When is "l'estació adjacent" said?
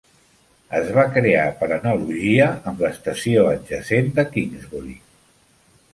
2.85-4.13